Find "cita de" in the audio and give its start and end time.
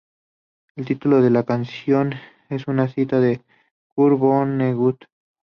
2.87-3.45